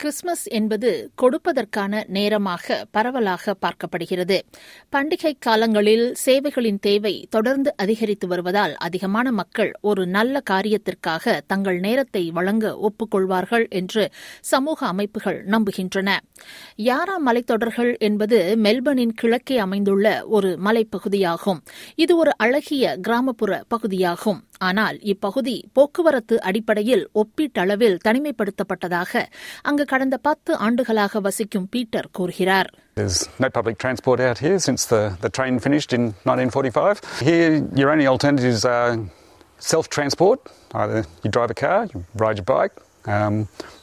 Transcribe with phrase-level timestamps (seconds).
[0.00, 0.90] Christmas என்பது
[1.22, 4.36] கொடுப்பதற்கான நேரமாக பரவலாக பார்க்கப்படுகிறது.
[4.94, 12.72] பண்டிகை காலங்களில் சேவைகளின் தேவை தொடர்ந்து அதிகரித்து வருவதால் அதிகமான மக்கள் ஒரு நல்ல காரியத்திற்காக தங்கள் நேரத்தை வழங்க
[12.88, 14.04] ஒப்புக்கொள்வார்கள் என்று
[14.52, 16.08] சமூக அமைப்புகள் நம்புகின்றன.
[16.90, 21.60] யாரா மலைத்தொடர்கள் என்பது மெல்பர்னின் கிழக்கே அமைந்துள்ள ஒரு மலைப்பகுதியாகும்.
[21.94, 24.40] இது ஒரு அழகிய கிராமப்புற பகுதியாகும்.
[24.58, 29.22] ஆனால் இப்பகுதி போக்குவரத்து அடிப்படையில் ஒப்பீட்டளவில் தனிமைப்படுத்தப்பட்டதாக
[29.62, 35.01] அங்கு கடந்த பத்து ஆண்டுகளாக வசிக்கும் பீட்டர் கூறுகிறார் There's no public transport out here since the,
[35.23, 37.01] the train finished in 1945.
[37.29, 37.49] Here,
[37.79, 38.91] your only alternatives are
[39.71, 40.39] self transport.
[40.81, 43.35] Either you drive a car, you ride your bike, um,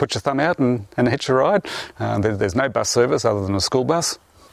[0.00, 1.62] put your thumb out and, and hitch a ride.
[2.00, 4.08] Uh, there, there's no bus service other than a school bus.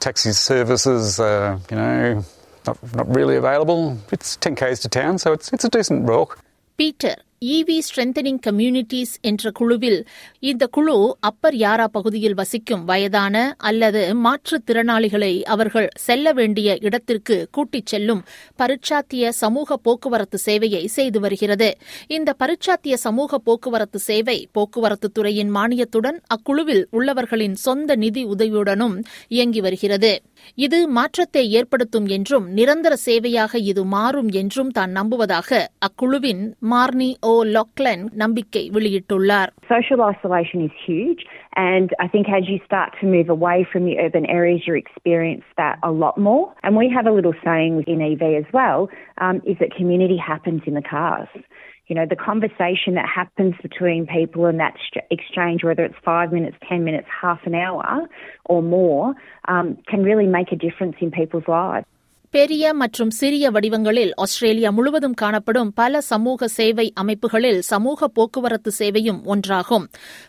[0.00, 2.24] Taxi services, uh, you know,
[2.66, 3.80] not, not really available.
[4.12, 6.32] It's 10 k's to town, so it's, it's a decent walk.
[6.78, 9.97] Peter இவி strengthening communities என்ற குழுவில்
[10.39, 18.21] இந்த குழு அப்பர் யாரா பகுதியில் வசிக்கும் வயதான அல்லது மாற்றுத்திறனாளிகளை அவர்கள் செல்ல வேண்டிய இடத்திற்கு கூட்டிச் செல்லும்
[18.59, 21.69] பரிச்சாத்திய சமூக போக்குவரத்து சேவையை செய்து வருகிறது.
[22.07, 28.95] இந்த பரிச்சாத்திய சமூக போக்குவரத்து சேவை போக்குவரத்து துறையின் மானியத்துடன் அக்குழுவில் உள்ளவர்களின் சொந்த நிதி உதவியுடனும்
[29.27, 30.13] இயங்கி வருகிறது.
[30.58, 35.50] இது மாற்றத்தை ஏற்படுத்தும் என்றும் நிரந்தர சேவையாக இது மாறும் என்றும் தான் நம்புவதாக
[35.88, 41.22] அக்குழுவின் மார்னி ஓ லொக்லன் நம்பிக்கை வெளியிட்டுள்ளார் Social isolation is huge,
[41.70, 45.46] and I think as you start to move away from the urban areas, you experience
[45.56, 46.44] that a lot more.
[46.62, 48.80] And we have a little saying in EV as well,
[49.18, 51.30] um, is that community happens in the cars.
[51.91, 54.75] You know, the conversation that happens between people and that
[55.09, 58.07] exchange, whether it's five minutes, ten minutes, half an hour,
[58.45, 59.13] or more,
[59.49, 61.85] um, can really make a difference in people's lives.
[62.33, 69.85] பெரிய மற்றும் சிறிய வடிவங்களில் Australia முழுவதும் காணப்படும் பல சமூக சேவை அமைப்புகளில் சமூக போக்குவரத்து சேவையும் ஒன்றாகும்.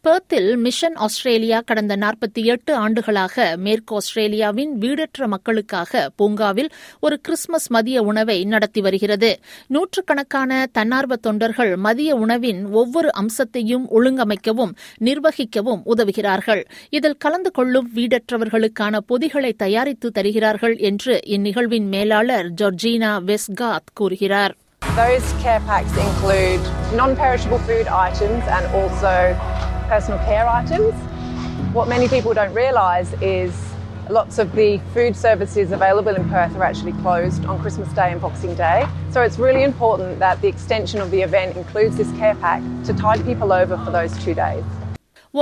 [0.00, 6.70] பெர்த்தில் மிஷன் ஆஸ்திரேலியா கடந்த நாற்பத்தி எட்டு ஆண்டுகளாக மேற்கு ஆஸ்திரேலியாவின் வீடற்ற மக்களுக்காக பூங்காவில்
[7.00, 9.38] ஒரு கிறிஸ்துமஸ் மதிய உணவை நடத்தி வருகிறது.
[9.66, 16.62] நூற்றுக்கணக்கான தன்னார்வ தொண்டர்கள் மதிய உணவின் ஒவ்வொரு அம்சத்தையும் ஒழுங்கமைக்கவும் நிர்வகிக்கவும் உதவுகிறார்கள்.
[16.90, 24.55] இதில் கலந்து கொள்ளும் வீடற்றவர்களுக்கான பொதிகளை தயாரித்து தருகிறார்கள் என்று இந்நிகழ்வின் மேலாளர் ஜார்ஜினா வெஸ்காத் கூறுகிறார்
[24.95, 26.63] Those care packs include
[26.93, 29.13] non perishable food items and also
[29.87, 30.95] personal care items.
[31.77, 33.51] What many people don't realise is
[34.09, 38.21] lots of the food services available in Perth are actually closed on Christmas Day and
[38.21, 38.85] Boxing Day.
[39.11, 42.93] So it's really important that the extension of the event includes this care pack to
[42.93, 44.63] tide people over for those two days.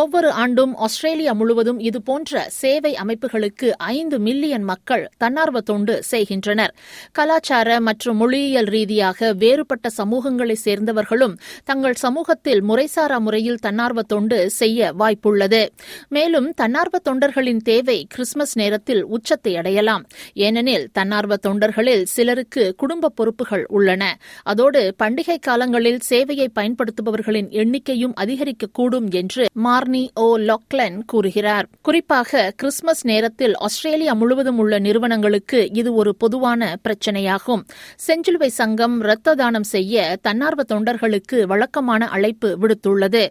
[0.00, 6.72] ஒவ்வொரு ஆண்டும் Australia முழுவதும் இதுபோன்ற சேவை அமைப்புகளுக்கு ஐந்து million மக்கள் தன்னார்வ தொண்டு செய்கின்றனர்.
[7.12, 11.34] கலாச்சார மற்றும் மொழியியல் ரீதியாக வேறுபட்ட சமூகங்களைச் சேர்ந்தவர்களும்
[11.64, 15.62] தங்கள் சமூகத்தில் முறைசாரா முறையில் தன்னார்வ தொண்டு செய்ய வாய்ப்புள்ளது.
[16.08, 20.06] மேலும் தன்னார்வ தொண்டர்களின் தேவை கிறிஸ்துமஸ் நேரத்தில் உச்சத்தை அடையலாம்.
[20.34, 24.02] ஏனெனில் தன்னார்வ தொண்டர்களில் சிலருக்கு குடும்ப பொறுப்புகள் உள்ளன.
[24.42, 29.42] அதோடு பண்டிகை காலங்களில் சேவையை பயன்படுத்துபவர்களின் எண்ணிக்கையும் அதிகரிக்கக்கூடும் என்று
[29.84, 31.66] கார்னி ஓ லொக்லன் கூறுகிறார்.
[31.82, 37.62] குறிப்பாக கிறிஸ்துமஸ் நேரத்தில் ஆஸ்திரேலியா முழுவதும் உள்ள நிறுவனங்களுக்கு இது ஒரு பொதுவான பிரச்சினையாகும்.
[38.06, 43.22] செஞ்சிலுவை சங்கம் இரத்த தானம் செய்ய தன்னார்வ தொண்டர்களுக்கு வழக்கமான அழைப்பு விடுத்துள்ளது.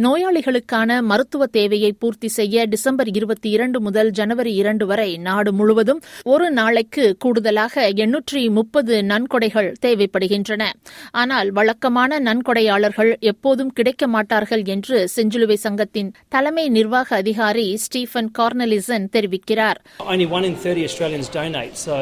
[0.00, 6.02] நோயாளிகளுக்கான மருத்துவ தேவையை பூர்த்தி செய்ய டிசம்பர் இருபத்தி இரண்டு முதல் ஜனவரி இரண்டு வரை நாடு முழுவதும்
[6.34, 10.62] ஒரு நாளைக்கு கூடுதலாக எண்ணூற்றி முப்பது நன்கொடைகள் தேவைப்படுகின்றன.
[11.10, 19.79] ஆனால் வழக்கமான நன்கொடையாளர்கள் எப்போதும் கிடைக்க மாட்டார்கள் என்று செஞ்சிலுவை சங்கத்தின் தலைமை நிர்வாக அதிகாரி ஸ்டீஃபன் கார்னலிசன் தெரிவிக்கிறார்
[20.13, 21.95] Only one in 30 Australians donate, so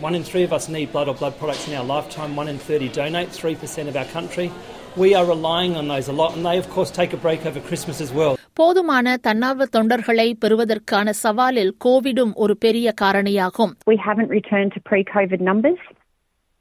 [0.00, 2.36] one in three of us need blood or blood products in our lifetime.
[2.36, 4.48] One in 30 donate, 3% of our country.
[4.96, 7.60] We are relying on those a lot, and they, of course, take a break over
[7.60, 8.34] Christmas as well.
[8.54, 15.42] போதுமான தன்னார்வ தொண்டர்களை பெறுவதற்கான சவாலில் கோவிடும் ஒரு பெரிய காரணியாகும் We haven't returned to pre COVID
[15.50, 15.80] numbers.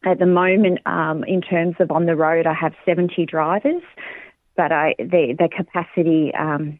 [0.04, 3.86] At the moment, um, in terms of on the road, I have 70 drivers,
[4.56, 6.80] but I, the, the capacity, um,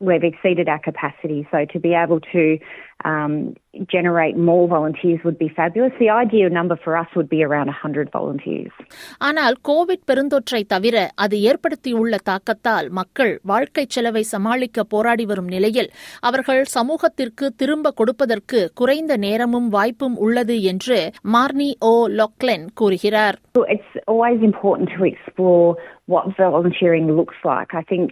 [0.00, 1.46] we've exceeded our capacity.
[1.50, 2.42] So to be able to
[3.04, 3.34] um,
[3.86, 5.92] generate more volunteers would be fabulous.
[5.98, 8.72] The ideal number for us would be around 100 volunteers.
[9.28, 15.90] ஆனால் Covid பெருந்தொற்றை தவிர அது ஏற்படுத்தியுள்ள தாக்கத்தால் மக்கள் வாழ்க்கை செலவை சமாளிக்க போராடி வரும் நிலையில்
[16.22, 20.98] அவர்கள் சமூகத்திற்கு திரும்ப கொடுப்பதற்கு குறைந்த நேரமும் வாய்ப்பும் உள்ளது என்று
[21.36, 23.38] மார்னி ஓ லொக்லென் கூறுகிறார்
[23.68, 25.66] It's always important to explore
[26.08, 27.70] what volunteering looks like.
[27.74, 28.10] I think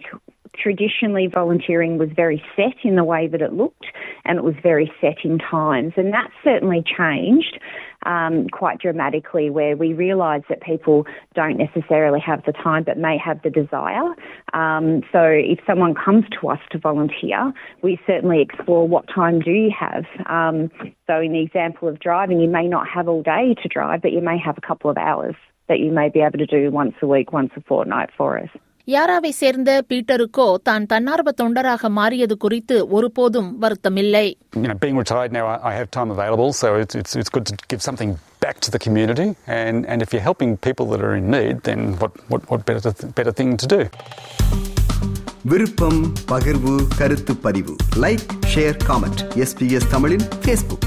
[0.56, 3.86] traditionally volunteering was very set in the way that it looked
[4.24, 5.92] and it was very set in times.
[5.96, 7.58] And that certainly changed
[8.04, 13.18] um, quite dramatically, where we realise that people don't necessarily have the time but may
[13.18, 14.14] have the desire.
[14.54, 17.52] Um, so if someone comes to us to volunteer,
[17.82, 20.04] we certainly explore what time do you have.
[20.26, 20.70] Um,
[21.06, 24.12] so in the example of driving, you may not have all day to drive, but
[24.12, 25.34] you may have a couple of hours
[25.68, 28.48] that you may be able to do once a week, once a fortnight for us.
[28.88, 35.44] யாராவை சேர்ந்த பீட்டருக்கோ தான் தன்னார்வ தொண்டராக மாறியது குறித்து ஒருபோதும் வருத்தமில்லை You know, being retired now,
[35.70, 38.78] I, have time available, so it's, it's, it's good to give something back to the
[38.78, 39.28] community.
[39.58, 42.92] And, and if you're helping people that are in need, then what, what, what better,
[43.12, 43.80] better thing to do?
[45.44, 46.00] விருப்பம்
[46.30, 48.24] பகிர்வு கருத்து பதிவு like
[48.54, 50.86] share comment SBS தமிழின் Facebook